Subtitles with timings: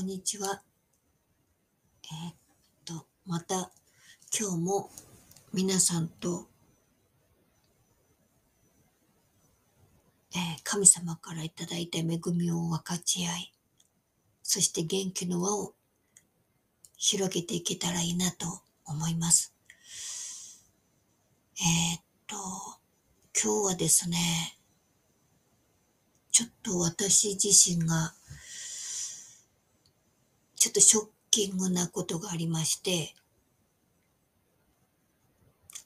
[0.00, 0.62] こんにちは。
[2.04, 2.34] えーっ
[2.86, 3.70] と、また
[4.34, 4.88] 今日も
[5.52, 6.46] 皆さんと、
[10.34, 13.52] えー神様からいただいた恵みを分かち合い、
[14.42, 15.74] そして元気の輪を
[16.96, 18.46] 広げていけたらいいなと
[18.86, 19.54] 思います。
[21.60, 22.36] えーっと、
[23.38, 24.16] 今日はですね、
[26.32, 28.14] ちょっと私自身が
[30.60, 33.14] ちょっとショッキングなことがありまして、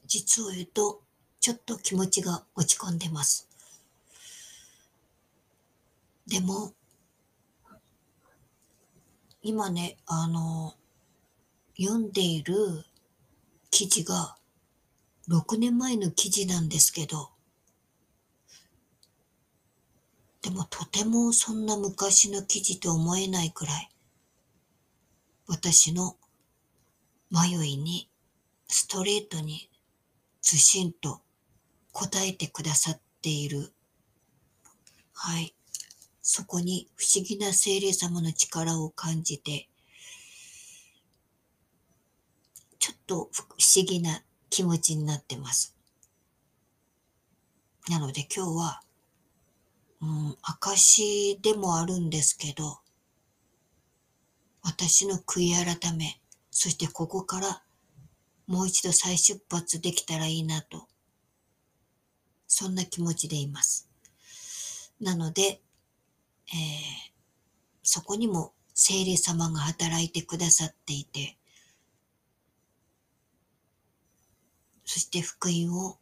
[0.05, 1.01] 実を言うと、
[1.39, 3.49] ちょっと気持ちが落ち込んでます。
[6.27, 6.73] でも、
[9.43, 10.75] 今ね、あの、
[11.81, 12.57] 読んでいる
[13.71, 14.37] 記事が
[15.29, 17.31] 6年前の記事なんですけど、
[20.43, 23.89] でもとてもそんな昔の記事と思えないくらい、
[25.47, 26.17] 私の
[27.31, 28.09] 迷いに
[28.69, 29.71] ストレートに
[30.41, 31.21] ずしんと
[31.93, 33.73] 答えてくださっている。
[35.13, 35.55] はい。
[36.23, 39.69] そこに不思議な精霊様の力を感じて、
[42.79, 43.43] ちょっと不
[43.77, 45.77] 思議な気持ちになってます。
[47.89, 48.83] なので今日は、
[50.01, 52.79] うん、証でもあるんですけど、
[54.65, 56.21] 私の悔い改め、
[56.51, 57.63] そしてここから
[58.47, 60.89] もう一度再出発できたらいいなと、
[62.49, 63.89] そんな気持ちでいます。
[65.01, 65.61] なので、
[66.49, 67.15] えー
[67.87, 71.37] そこにも聖霊様が働いてくださっていて、
[74.87, 75.99] そして福音を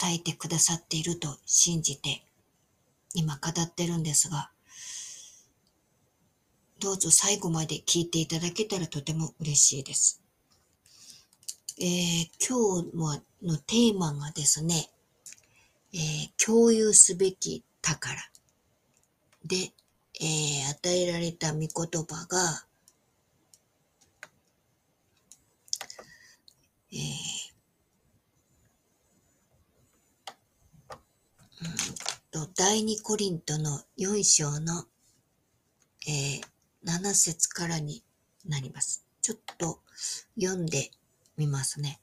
[0.00, 2.24] 伝えてくださっていると信じて、
[3.12, 4.50] 今語ってるんですが、
[6.78, 10.20] どうぞ最後まで聞いていただけたらとても嬉しいです。
[11.80, 12.96] えー今日
[13.42, 14.90] のテーマがですね、
[15.94, 18.14] えー共有すべき宝
[19.44, 19.72] で、
[20.20, 22.66] えー与えられた御言葉が、
[26.92, 26.98] えー
[31.62, 34.84] うんと第二コリントの4章の、
[36.06, 36.55] えー
[36.86, 38.04] 7節からに
[38.48, 39.04] なります。
[39.20, 39.80] ちょっと
[40.40, 40.92] 読んで
[41.36, 42.00] みますね。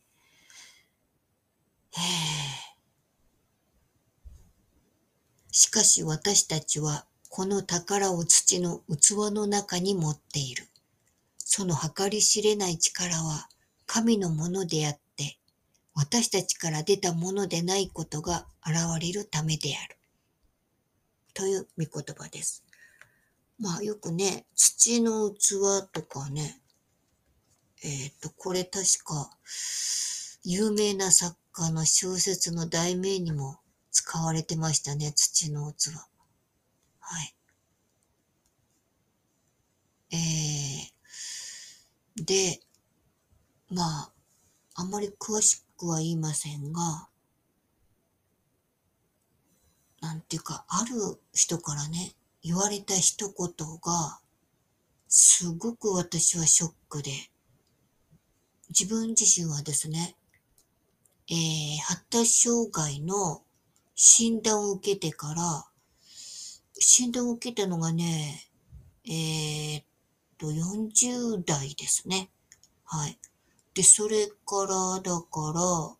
[5.52, 10.68] しかし私たちはこの宝を土の器の中に持っている。
[11.38, 13.48] その計り知れない力は
[13.86, 15.38] 神のものであって、
[15.94, 19.98] 私たちから出たものでないことが現れるためである。
[21.34, 22.64] という御言葉です。
[23.63, 26.59] まあよくね、土の器とかね、
[27.81, 29.29] えっ、と、これ確か、
[30.44, 33.59] 有名な作家の小説の題名にも
[33.90, 35.91] 使われてましたね、土の器。
[37.00, 37.35] はい。
[40.12, 42.59] えー、で、
[43.69, 44.12] まあ、
[44.75, 47.07] あんまり詳しくは言いませんが、
[50.02, 52.13] なんていうか、ある人からね、
[52.44, 54.20] 言われた一言が、
[55.08, 57.12] すごく私はショックで、
[58.70, 60.16] 自分自身はですね、
[61.30, 63.44] えー、発達障害の
[63.96, 65.66] 診断を受けてから、
[66.80, 68.50] 診断を受けたのがね、
[69.06, 69.86] えーっ
[70.38, 72.30] と、40代ですね。
[72.84, 73.18] はい。
[73.74, 75.96] で、それから、だから、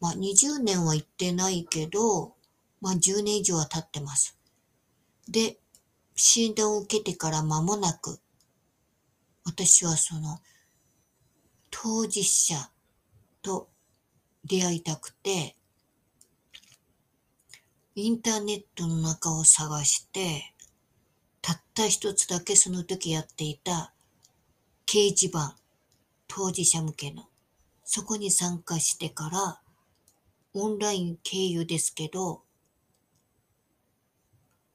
[0.00, 2.34] まあ、20年は行ってないけど、
[2.80, 4.36] まあ、10年以上は経ってます。
[5.28, 5.59] で、
[6.22, 8.20] 診断を受けてから間もなく、
[9.44, 10.38] 私はその、
[11.70, 12.70] 当事者
[13.40, 13.70] と
[14.44, 15.56] 出会いたくて、
[17.94, 20.52] インターネットの中を探して、
[21.40, 23.94] たった一つだけその時やっていた
[24.86, 25.56] 掲示板、
[26.28, 27.28] 当事者向けの、
[27.82, 29.60] そこに参加してから、
[30.52, 32.42] オンライン経由ですけど、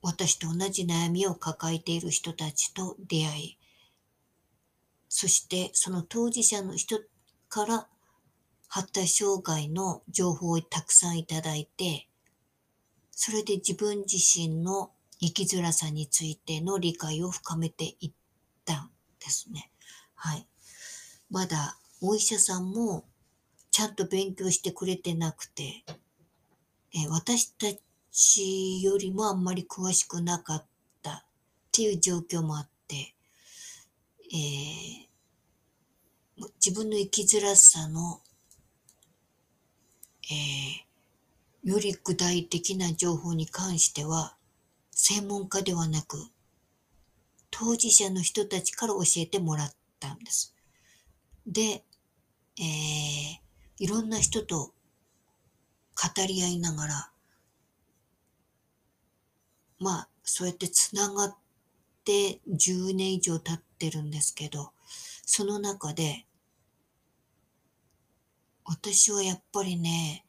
[0.06, 3.58] 私と同じ悩みを抱えている人たちと出会い、
[5.10, 7.00] そしてその当事者の人
[7.50, 7.88] から
[8.68, 12.08] 発達障害の情報をたくさんいただいて、
[13.10, 18.12] それで自分自身の生きづらさについての理解を深めていっ
[18.64, 19.72] たんですね。
[20.14, 20.46] はい。
[21.32, 23.06] まだお医者さんも
[23.72, 25.84] ちゃんと勉強してくれてなくて、
[26.94, 27.85] え私た
[28.16, 30.66] ちよりもあんまり詳しくなかっ
[31.04, 31.24] たっ
[31.74, 33.14] ていう状況もあって、
[34.34, 38.22] えー、自分の生きづらさの、
[40.32, 44.38] えー、より具体的な情報に関しては、
[44.92, 46.18] 専門家ではなく、
[47.52, 50.56] 当事者の人たちから教えてもらったんです。
[51.46, 51.84] で、
[52.58, 52.64] えー、
[53.78, 54.74] いろんな人と語
[56.26, 57.12] り合いながら、
[59.80, 61.36] まあ、そうやってつながっ
[62.04, 64.72] て10年以上経ってるんですけど、
[65.26, 66.26] その中で、
[68.64, 70.26] 私はやっぱりね、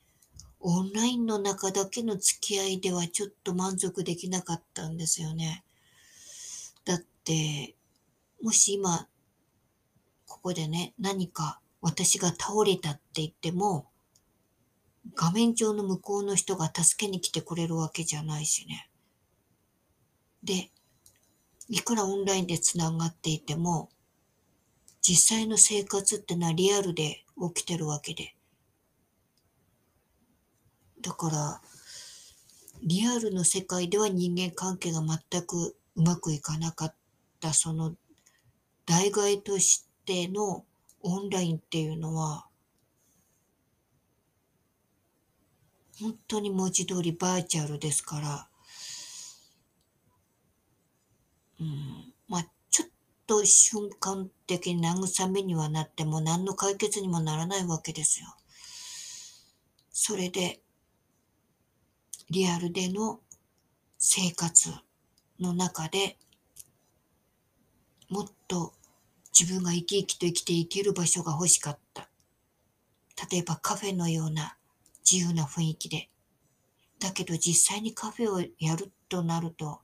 [0.61, 5.65] オンラインの中だけの付き合いではちょっと満足できなかったんですよね。
[6.85, 7.75] だって、
[8.43, 9.07] もし今、
[10.27, 13.87] ここでね、何か私が倒れたって言っても、
[15.15, 18.91] 画面上の向こうの人が助けに来てくれるわけじゃないしね。
[20.47, 20.71] で、
[21.69, 23.91] いくらオンラインでつながっていても、
[25.03, 28.37] 実際の生活ってのはリアルで起きてるわけで。
[31.03, 31.61] だから、
[32.83, 36.95] リアルの世界では人間関係が全くうまくいかなかっ
[37.41, 37.97] たその
[38.87, 40.65] 代替としての
[41.03, 42.47] オンラインっていうのは
[46.01, 48.49] 本当に文字通りバーチャルですから、
[51.61, 52.89] うん、まあちょっ
[53.27, 58.27] と瞬間的に慰めにはなっても何の解決にもならないわけですよ。
[59.91, 60.61] それで、
[62.31, 63.21] リアルでの
[63.99, 64.71] 生活
[65.41, 66.19] の中で
[68.09, 68.73] もっと
[69.39, 72.09] 自分が生き生きと生きていける場所が欲しかった。
[73.31, 74.57] 例えばカフェのような
[75.11, 76.09] 自由な雰囲気で。
[76.99, 79.81] だけど実際にカフェをやるとなると、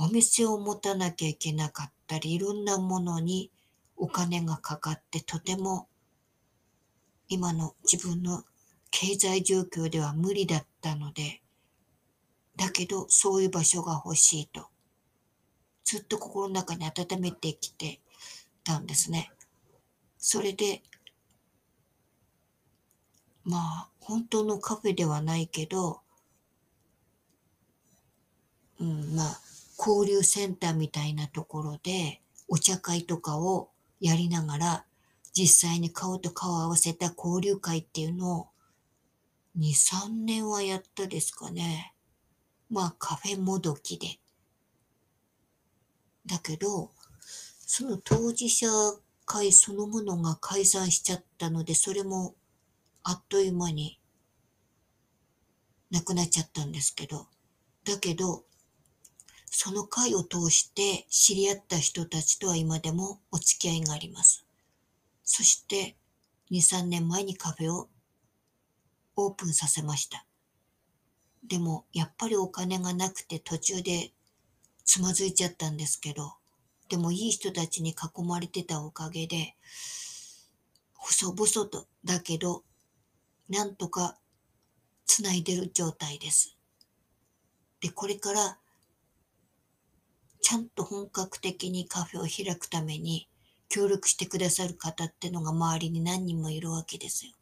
[0.00, 3.50] お店を持たなきゃいけなかったり、いろんなものに
[3.96, 5.88] お金がかかってとても
[7.28, 8.44] 今の自分の
[8.92, 11.42] 経済状況では無理だったので、
[12.54, 14.68] だけどそういう場所が欲しいと、
[15.82, 17.98] ずっと心の中に温めてきて
[18.62, 19.32] たんですね。
[20.16, 20.80] それで、
[23.42, 26.02] まあ、本当のカフェではないけど、
[28.80, 29.47] うん、まあ、
[29.78, 33.70] 交流センターみたいなところで、お茶会とかを
[34.00, 34.84] やりながら、
[35.32, 38.48] 実際に顔と顔を合わせた交流会っていうのを、
[39.56, 41.94] 2、3年はやったですかね。
[42.70, 44.18] まあカフェもどきで。
[46.26, 46.90] だけど、
[47.60, 48.66] その当事者
[49.24, 52.34] 会そのものが解散しちゃったので、それも
[53.04, 54.00] あっという間に
[55.90, 57.28] なくなっちゃったんですけど、
[57.84, 58.44] だけど、
[59.50, 64.44] その会を通して知り合った人たちとは今でもお付き合いがあります。
[65.24, 65.96] そして、
[66.50, 67.88] 2、3年前にカフェを
[69.16, 70.24] オープンさせました。
[71.46, 74.12] でも、やっぱりお金がなくて途中で
[74.84, 76.34] つまずいちゃったんですけど、
[76.88, 79.54] でもいい人たちに囲まれてたおかげで、
[80.94, 82.64] 細々と、だけど、
[83.48, 84.18] なんとか
[85.06, 86.56] 繋いでる状態です。
[87.80, 88.58] で、これから、
[90.40, 93.28] ちゃんと本格的にカフェを開くために
[93.68, 97.32] 協力してくださる方ってのが周りに何人もいるわけですよ。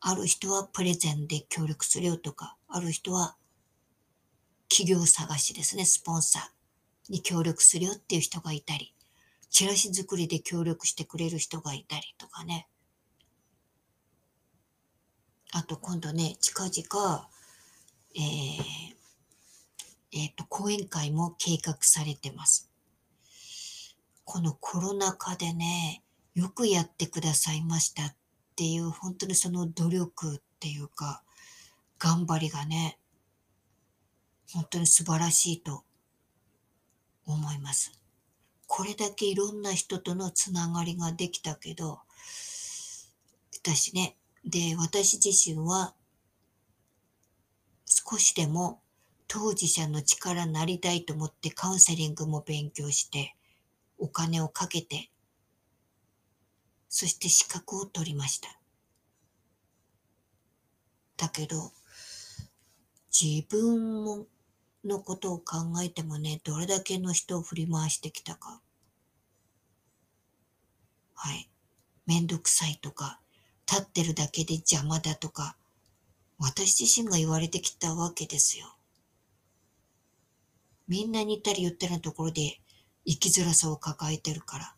[0.00, 3.36] ある人はプレゼンで協力するよとか、ある人は
[4.68, 8.94] 企業探しですね、スポンサーに協力するよっていう人がいたり、
[9.50, 12.66] チラシ作りで協力してくれる人がいたりとかね。
[15.52, 17.28] あと今度ね、近々、
[18.16, 18.96] えー、
[20.12, 22.70] えっ、ー、と、講演会も計画されてます。
[24.24, 26.02] このコロナ禍でね、
[26.34, 28.16] よくやってくださいましたっ
[28.52, 31.22] っていう、本当にその努力っていうか、
[31.98, 32.98] 頑張りがね、
[34.52, 35.84] 本当に素晴らしいと
[37.24, 37.98] 思います。
[38.66, 42.00] これだけいろんな人とのつながりができたけど、
[43.54, 45.94] 私ね、で、私自身は
[47.86, 48.82] 少しでも
[49.32, 53.34] 当事者の力になりたいと思ってカウンセリングも勉強して、
[53.98, 55.08] お金をかけて
[56.94, 58.60] そして資格を取りました。
[61.16, 61.72] だけど、
[63.10, 64.26] 自分
[64.84, 68.60] のことを考えてもね、どれだけの人を振り回してきたか。
[71.14, 71.48] はい。
[72.04, 73.20] めんどくさいとか、
[73.66, 75.56] 立ってるだけで邪魔だとか、
[76.38, 78.76] 私自身が言われてきたわけですよ。
[80.92, 82.60] みんな似たり言ったようなところで
[83.06, 84.74] 生きづらさを抱えてるから。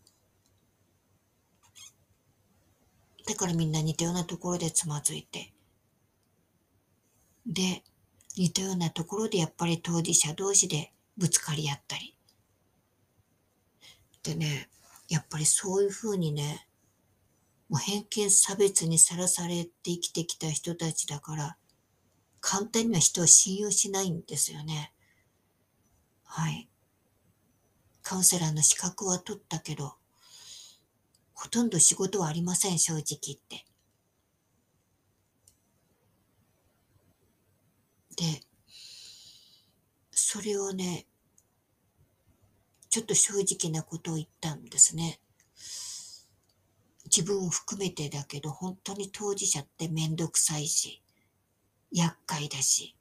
[3.26, 5.52] だからみんな似たようなところでつまずいて。
[7.46, 7.82] で、
[8.36, 12.16] 似たようなところでやっぱり当事者同士でぶつかり合ったり。
[14.22, 14.68] でね、
[15.08, 16.68] やっぱりそういうふうにね、
[17.68, 21.56] もう偏見差別にさらされて生きてきた人たちだから、
[22.40, 24.93] 簡単には人を信用しないんですよね。
[26.36, 26.68] はい。
[28.02, 29.94] カウンセラーの資格は取ったけど、
[31.32, 33.64] ほとんど仕事はありません、正直言って。
[38.16, 38.40] で、
[40.10, 41.06] それをね、
[42.90, 45.20] ちょっと正直なことを言ったんですね。
[47.04, 51.00] 自分を含めてだけど、本当に当事者ってめんどくさいし、
[51.92, 52.96] 厄介だし、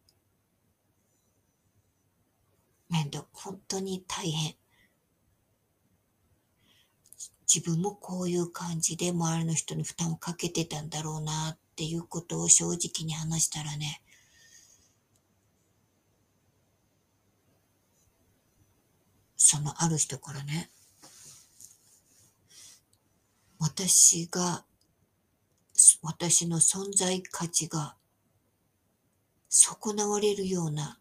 [2.94, 4.56] 面倒、本当に大変。
[7.52, 14.04] 自分もこういう感じで周りの人に負担をかけてたんだろうなっていうことを正直に話したらね、
[19.38, 20.70] そのある人からね、
[23.58, 24.66] 私が、
[26.04, 27.96] 私の存在価値が
[29.50, 31.00] 損なわれるような、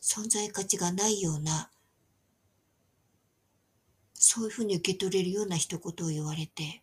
[0.00, 1.70] 存在価値がないような、
[4.14, 6.82] そういうふうに受け取れるような一言を言われて、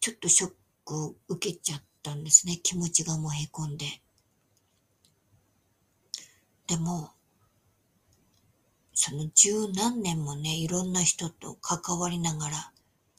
[0.00, 0.52] ちょっとショッ
[0.84, 2.58] クを受けちゃったんですね。
[2.62, 3.86] 気持ちがもうへこんで。
[6.66, 7.10] でも、
[8.94, 12.72] その十何年もね、いろんな人と関わりながら、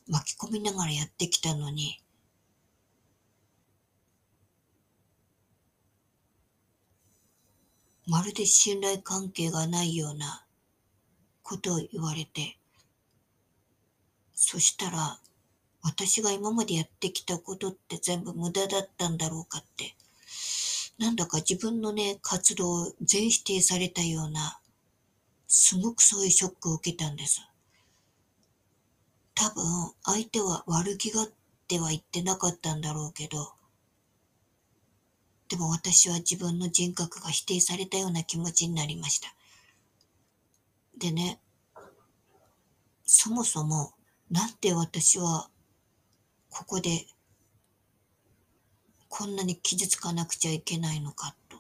[0.08, 2.02] 巻き込みながらやってきたのに、
[8.08, 10.46] まるで信頼関係がないような
[11.44, 12.58] ことを言われて、
[14.34, 15.20] そしたら、
[15.84, 19.96] 私が今までやってきたことって全部無駄だったんだろうかって、
[20.98, 24.60] なんだか自分のね、活動を全否定されたような、
[25.48, 27.42] すごくそういうショックを受けたんです。
[29.34, 31.30] 多分、相手は悪気がっ
[31.68, 33.54] ては言ってなかったんだろうけど、
[35.52, 39.36] でも私は自分の人格が否定されたような気持ちになりました。
[40.98, 41.42] でね、
[43.04, 43.92] そもそも、
[44.30, 45.50] なんで私は、
[46.50, 47.06] ここで、
[49.10, 51.58] こんなに傷つかなくちゃいけないのかと。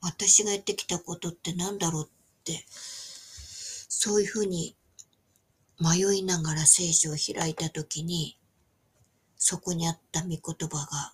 [0.00, 2.08] 私がやってきたことって何だろうっ
[2.42, 4.78] て、そういうふうに
[5.78, 8.38] 迷いながら聖書を開いたときに、
[9.36, 11.12] そこにあった御言葉が、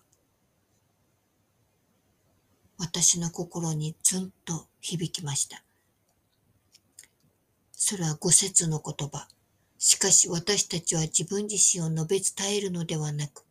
[2.83, 5.63] 私の心にずんと響きました。
[7.73, 9.27] それは五節の言葉。
[9.77, 13.45] しかし私たちは自分自身を述べ伝えるのではなく、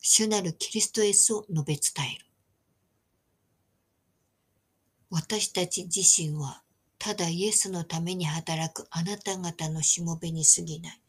[0.00, 1.82] 主なるキリストエスを述べ伝
[2.14, 2.26] える。
[5.10, 6.62] 私たち自身は
[7.00, 11.00] ただイエスのために働くあなた方のしもべに過ぎない。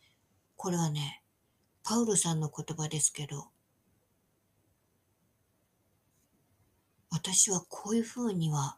[0.56, 1.22] これはね、
[1.84, 3.50] パウロさんの言葉ですけど、
[7.12, 8.78] 私はこういうふうには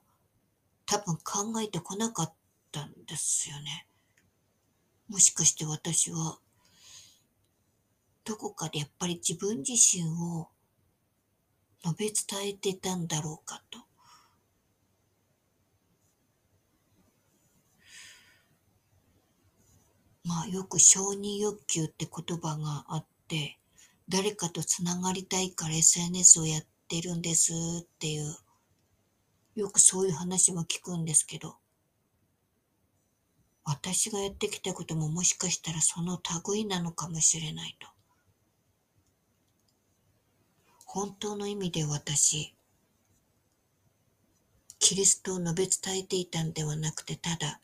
[0.85, 2.33] 多分考えてこなかっ
[2.71, 3.87] たんですよね。
[5.09, 6.39] もしかして私は
[8.23, 10.49] どこかでやっぱり自分自身を
[11.83, 13.79] 述べ伝えてたんだろうかと。
[20.23, 23.57] まあよく承認欲求って言葉があって、
[24.07, 28.35] 誰かとつながりたいから SNS をやっててるんですっていう、
[29.55, 31.55] よくそういう話も聞くんですけど、
[33.63, 37.87] 私がやってきたことももしかしたらその類なのかもしれないと。
[40.85, 42.53] 本当の意味で私、
[44.79, 47.61] キリストを述べ伝えていたんではなくて、ただ、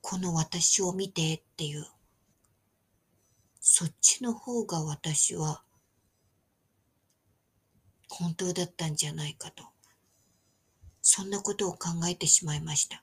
[0.00, 1.86] この私を見てっていう、
[3.60, 5.62] そっちの方が私は
[8.08, 9.64] 本当だったんじゃないかと、
[11.02, 13.02] そんなことを考えてしまいました。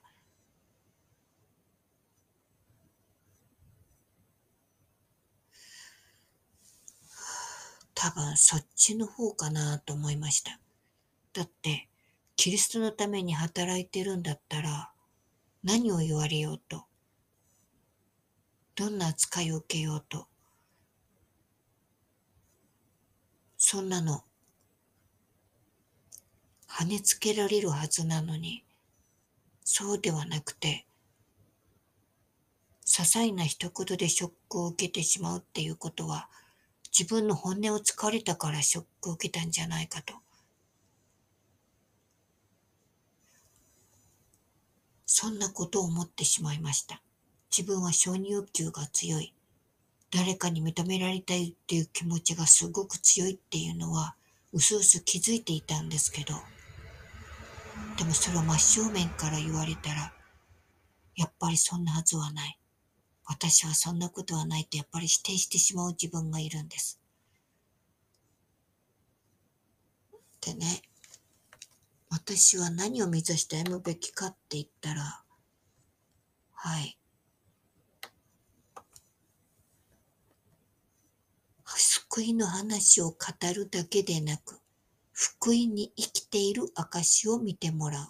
[7.94, 10.60] 多分そっちの方かなと思いました。
[11.32, 11.88] だって、
[12.36, 14.92] キリストのために働いてるんだったら、
[15.64, 16.84] 何を言われようと、
[18.74, 20.28] どんな扱いを受けようと、
[23.56, 24.25] そんなの、
[26.78, 28.62] 跳ねつけられるはずなのに、
[29.64, 30.84] そうではなくて、
[32.84, 36.28] 些細な一言でショックを受けてしまうっていうことは、
[36.92, 40.12] 自分の本音を突かれたからショックを受けたんじゃないかと。
[45.06, 47.00] そんなことを思ってしまいました。
[47.50, 49.32] 自分は承認欲求が強い。
[50.10, 54.14] 誰かに認められたいっていう気持ちがすごく強いっていうのは、
[54.52, 56.34] うすうす気づいていたんですけど、
[57.96, 60.12] でもそれを真正面から言われたら、
[61.16, 62.58] やっぱりそんなはずはない。
[63.24, 67.00] 私はそんなことはないとやっぱり否定してしまう自分がいるんです。
[70.40, 70.82] でね、
[72.10, 75.24] 私は何を目指して歩むべきかって言ったら、
[76.52, 76.98] はい。
[82.18, 83.16] 福音の話を語
[83.54, 84.60] るだけでなく、
[85.18, 88.08] 福音に生きている証を見てもらう。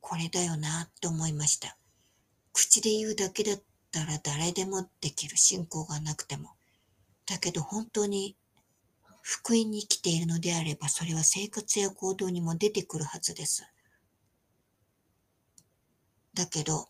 [0.00, 1.76] これだよなって思いました。
[2.52, 3.62] 口で言うだけだっ
[3.92, 6.50] たら誰でもできる信仰がなくても。
[7.26, 8.36] だけど本当に
[9.22, 13.62] 福音に生きているのであればそれは生活や行動にも出てくるはずです。
[16.34, 16.88] だけど、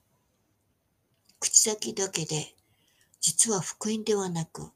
[1.41, 2.55] 口先だけで
[3.21, 4.73] 実は福音ではなく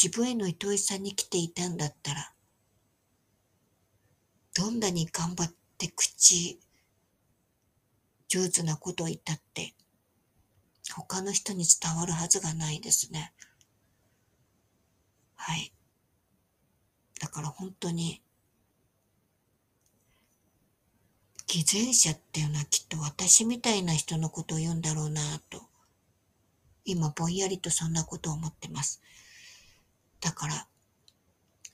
[0.00, 2.32] 自分への愛おしさに来ていたんだったら、
[4.54, 6.60] どんなに頑張って口、
[8.28, 9.74] 上手なことを言ったって、
[10.94, 13.32] 他の人に伝わるはずがないですね。
[15.34, 15.72] はい。
[17.20, 18.22] だから本当に、
[21.46, 25.62] 偽善者っていうのはきっと私みたいな人のことを言うんだろうなと、
[26.84, 29.00] 今ぼんやりとそんなことを思ってます。
[30.26, 30.66] だから、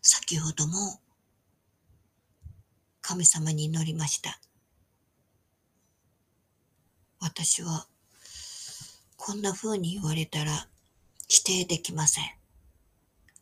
[0.03, 1.01] 先ほども
[3.01, 4.39] 神様に祈りました。
[7.19, 7.87] 私は
[9.17, 10.69] こんな風に言われたら
[11.29, 12.25] 否定できません。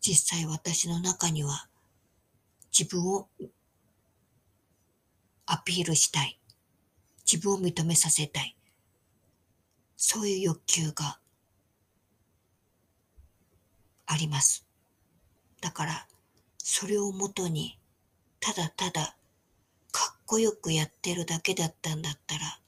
[0.01, 1.67] 実際私の中には
[2.71, 3.27] 自分を
[5.47, 6.39] アピールしたい。
[7.27, 8.57] 自分を認めさせたい。
[9.97, 11.19] そういう欲求が
[14.07, 14.70] あります。
[15.61, 16.07] だから、
[16.59, 17.79] それをもとに、
[18.41, 19.17] ただただ、
[19.93, 22.61] かっこよくやってるだけだったんだったら、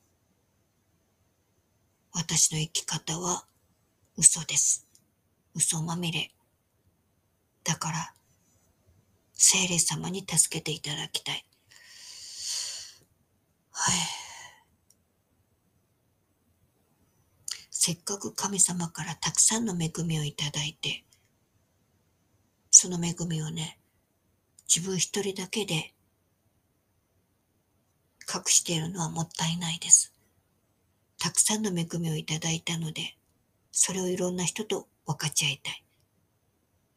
[2.13, 3.47] 私の生き方は
[4.17, 4.87] 嘘です。
[5.55, 6.31] 嘘まみれ。
[7.65, 8.15] だから、
[9.33, 11.45] 精霊様に助けていただきたい。
[13.71, 13.95] はい。
[17.71, 21.05] せっかく神様からたくさんの恵みをいただいて、
[22.83, 23.79] その恵みをね、
[24.67, 25.95] 自分一人だけで
[28.29, 30.13] 隠しているのはもったいないです。
[31.17, 33.17] たくさんの恵みをいただいたので、
[33.71, 35.85] それをいろんな人と分かち合いたい。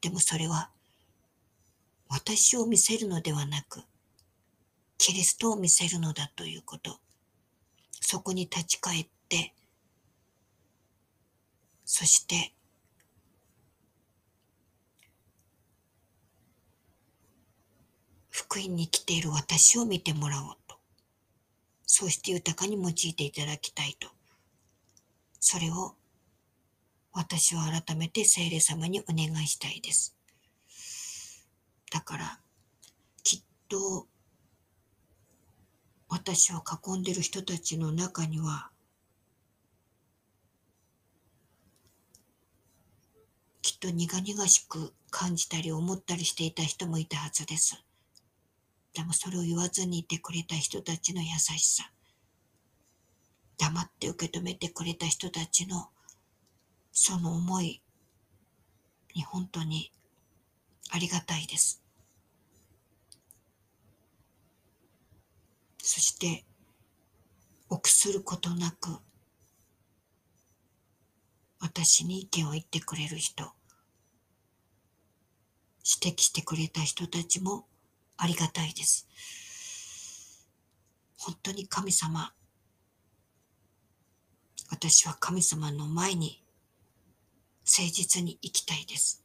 [0.02, 0.72] でもそれは、
[2.10, 3.84] 私を見せるのではなく、
[4.98, 6.98] キリストを見せるのだということ。
[8.02, 9.54] そこに立ち返って、
[11.86, 12.55] そして
[18.36, 20.76] 福音に来ている私を見てもらおうと。
[21.86, 24.10] そうして豊かに用いていただきたいと。
[25.40, 25.96] それを
[27.14, 30.18] 私は改めて聖霊様にお願いしたいです。
[31.94, 32.40] だから、
[33.24, 34.06] きっと
[36.10, 38.70] 私を囲んでる人たちの中には、
[43.62, 47.85] きっと苦々しく感じたり思ったりしていた人もいたはずです。
[48.96, 51.92] でもそれを言わずにいてくれた人たちの優しさ。
[53.58, 55.90] 黙って受け止めてくれた人たちの
[56.92, 57.82] その思い
[59.14, 59.92] に本当に
[60.92, 61.82] ありがたいです。
[65.82, 66.46] そして
[67.70, 68.98] 臆することなく
[71.60, 73.52] 私に意見を言ってくれる人
[76.02, 77.68] 指摘してくれた人たちも
[78.18, 79.08] ありがたいです。
[81.18, 82.34] 本当に神様、
[84.70, 86.44] 私は神様の前に
[87.66, 89.24] 誠実に生きたいです。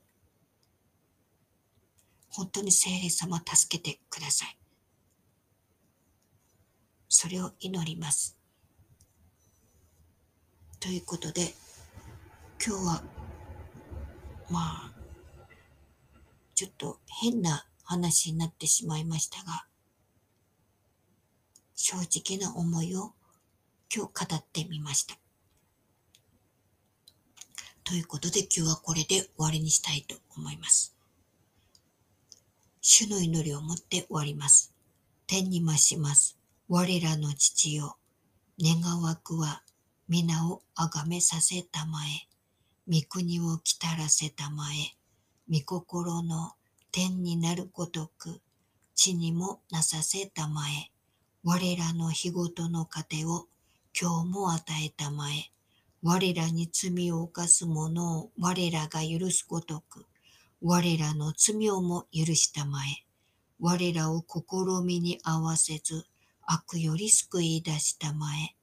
[2.31, 4.57] 本当に聖霊様助けてください。
[7.09, 8.39] それを祈ります。
[10.79, 11.55] ということで、
[12.65, 13.03] 今日は、
[14.49, 14.93] まあ、
[16.55, 19.65] ちょっと変な話になってしまいましたが、
[21.75, 23.15] 正直な思いを
[23.93, 25.19] 今日語ってみました。
[27.83, 30.95] ということで今日はこれで終わりにしたいと思います。
[32.81, 34.73] 主の祈りをもって終わります。
[35.27, 36.39] 天に増します。
[36.69, 37.97] 我らの父よ。
[38.63, 39.65] 願わくは
[40.09, 42.29] 皆をあがめさせたまえ。
[42.89, 44.95] 御国を来たらせたまえ。
[45.53, 46.53] 御心の
[46.93, 48.41] 天になるごとく、
[48.95, 50.91] 地にもなさせたまえ。
[51.45, 53.47] 我らの日ごとの糧を
[53.99, 55.51] 今日も与えたまえ。
[56.03, 60.07] 我らに罪を犯す者を我らが許すごとく、
[60.61, 62.89] 我らの罪をも許したまえ。
[63.59, 66.07] 我らを試みに合わせず、
[66.43, 68.57] 悪より救い出したまえ。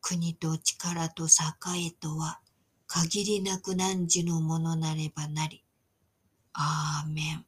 [0.00, 2.40] 国と力と栄えとは、
[2.86, 5.64] 限りなく汝のものなればなり。
[6.52, 7.46] アーメン。